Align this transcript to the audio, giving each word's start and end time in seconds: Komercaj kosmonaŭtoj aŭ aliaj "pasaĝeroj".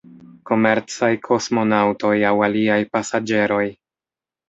Komercaj 0.51 1.09
kosmonaŭtoj 1.27 2.17
aŭ 2.33 2.35
aliaj 2.51 2.81
"pasaĝeroj". 2.97 3.65